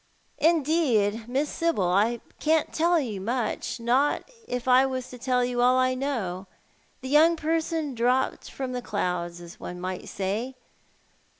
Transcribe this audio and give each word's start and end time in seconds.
"Indeed, 0.51 1.29
Miss 1.29 1.47
Sibyl, 1.47 1.83
I 1.91 2.21
can't 2.39 2.73
tell 2.73 2.99
you 2.99 3.21
much, 3.21 3.79
not 3.79 4.23
if 4.47 4.67
I 4.67 4.83
was 4.83 5.11
to 5.11 5.19
tell 5.19 5.45
you 5.45 5.61
all 5.61 5.77
I 5.77 5.93
know. 5.93 6.47
The 7.01 7.09
young 7.09 7.35
person 7.35 7.93
dropped 7.93 8.49
from 8.49 8.71
the 8.71 8.81
clouds, 8.81 9.39
as 9.41 9.59
one 9.59 9.79
may 9.79 10.07
say. 10.07 10.55